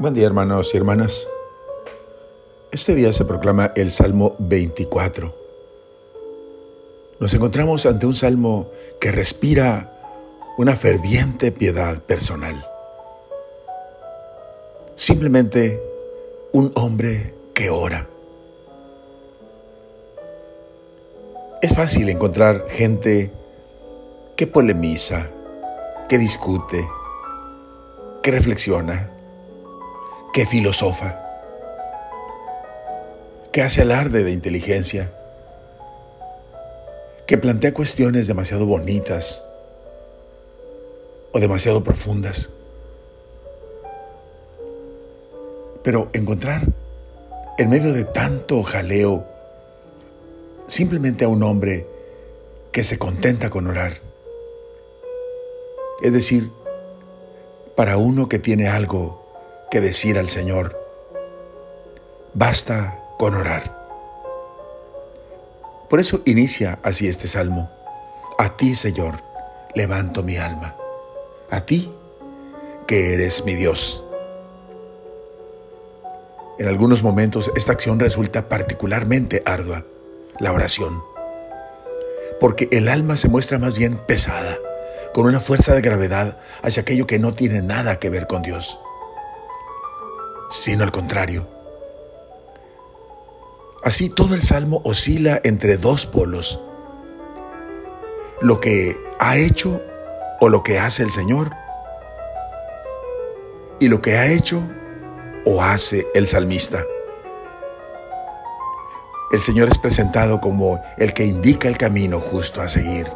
[0.00, 1.28] Buen día hermanos y hermanas.
[2.72, 5.34] Este día se proclama el Salmo 24.
[7.18, 9.92] Nos encontramos ante un salmo que respira
[10.56, 12.66] una ferviente piedad personal.
[14.94, 15.82] Simplemente
[16.52, 18.08] un hombre que ora.
[21.60, 23.30] Es fácil encontrar gente
[24.34, 25.28] que polemiza,
[26.08, 26.88] que discute,
[28.22, 29.19] que reflexiona,
[30.32, 31.20] que filosofa,
[33.52, 35.12] que hace alarde de inteligencia,
[37.26, 39.44] que plantea cuestiones demasiado bonitas
[41.32, 42.50] o demasiado profundas.
[45.82, 46.62] Pero encontrar
[47.58, 49.24] en medio de tanto jaleo
[50.66, 51.86] simplemente a un hombre
[52.70, 53.94] que se contenta con orar.
[56.02, 56.50] Es decir,
[57.74, 59.19] para uno que tiene algo
[59.70, 60.76] que decir al Señor.
[62.34, 63.78] Basta con orar.
[65.88, 67.70] Por eso inicia así este salmo.
[68.38, 69.22] A ti, Señor,
[69.74, 70.74] levanto mi alma.
[71.50, 71.92] A ti,
[72.86, 74.02] que eres mi Dios.
[76.58, 79.84] En algunos momentos esta acción resulta particularmente ardua,
[80.40, 81.02] la oración,
[82.38, 84.58] porque el alma se muestra más bien pesada,
[85.14, 88.78] con una fuerza de gravedad hacia aquello que no tiene nada que ver con Dios
[90.50, 91.46] sino al contrario.
[93.82, 96.60] Así todo el salmo oscila entre dos polos,
[98.42, 99.80] lo que ha hecho
[100.40, 101.50] o lo que hace el Señor
[103.78, 104.62] y lo que ha hecho
[105.46, 106.84] o hace el salmista.
[109.32, 113.06] El Señor es presentado como el que indica el camino justo a seguir.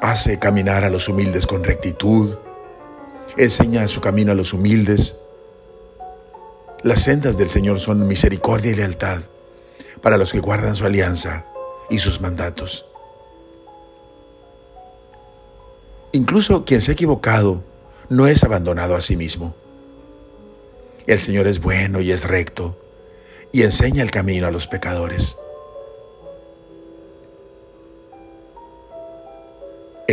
[0.00, 2.36] Hace caminar a los humildes con rectitud,
[3.36, 5.16] enseña su camino a los humildes.
[6.82, 9.20] Las sendas del Señor son misericordia y lealtad
[10.00, 11.44] para los que guardan su alianza
[11.88, 12.86] y sus mandatos.
[16.12, 17.62] Incluso quien se ha equivocado
[18.08, 19.54] no es abandonado a sí mismo.
[21.06, 22.76] El Señor es bueno y es recto
[23.52, 25.36] y enseña el camino a los pecadores.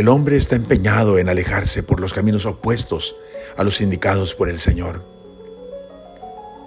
[0.00, 3.16] El hombre está empeñado en alejarse por los caminos opuestos
[3.58, 5.04] a los indicados por el Señor.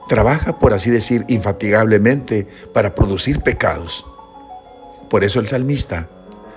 [0.07, 4.05] Trabaja, por así decir, infatigablemente para producir pecados.
[5.09, 6.09] Por eso el salmista,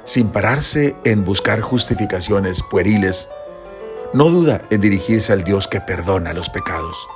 [0.05, 3.31] sin pararse en buscar justificaciones pueriles,
[4.13, 7.09] no duda en dirigirse al Dios que perdona los pecados.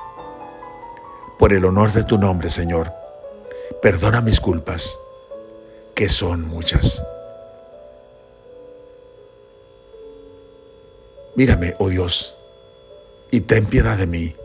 [1.39, 2.95] Por el honor de tu nombre, Señor,
[3.83, 4.99] perdona mis culpas,
[5.95, 7.05] que son muchas.
[11.41, 12.37] Mírame, oh Dios,
[13.31, 14.37] y ten piedad de mí,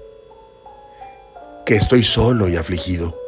[1.66, 3.19] que estoy solo y afligido.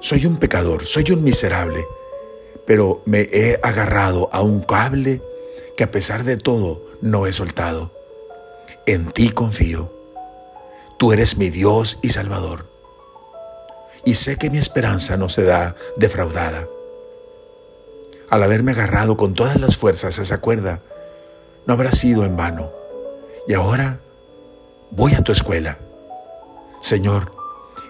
[0.00, 1.86] Soy un pecador, soy un miserable,
[2.66, 5.22] pero me he agarrado a un cable
[5.76, 7.92] que a pesar de todo no he soltado.
[8.84, 9.92] En ti confío.
[10.98, 12.66] Tú eres mi Dios y Salvador.
[14.04, 16.66] Y sé que mi esperanza no se da defraudada
[18.32, 20.80] al haberme agarrado con todas las fuerzas a esa cuerda,
[21.66, 22.70] no habrá sido en vano.
[23.46, 24.00] Y ahora
[24.90, 25.76] voy a tu escuela.
[26.80, 27.30] Señor,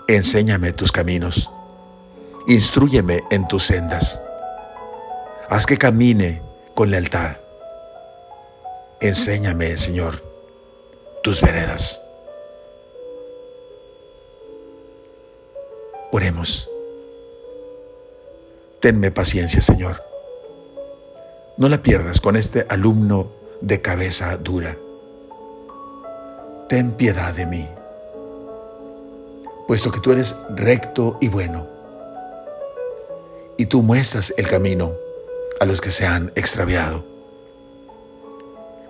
[0.09, 1.49] enséñame tus caminos.
[2.49, 4.21] Instrúyeme en tus sendas.
[5.49, 6.43] Haz que camine
[6.75, 7.37] con lealtad.
[9.01, 10.25] Enséñame, Señor,
[11.23, 12.03] tus veredas.
[16.11, 16.69] Oremos.
[18.81, 20.12] Tenme paciencia, Señor
[21.57, 24.77] no la pierdas con este alumno de cabeza dura.
[26.69, 27.69] Ten piedad de mí,
[29.69, 31.67] puesto que tú eres recto y bueno,
[33.57, 34.93] y tú muestras el camino
[35.61, 37.05] a los que se han extraviado.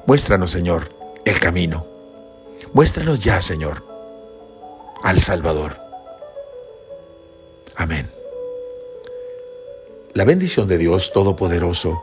[0.07, 0.91] Muéstranos, Señor,
[1.25, 1.87] el camino.
[2.73, 3.85] Muéstranos ya, Señor,
[5.03, 5.77] al Salvador.
[7.75, 8.09] Amén.
[10.15, 12.03] La bendición de Dios Todopoderoso,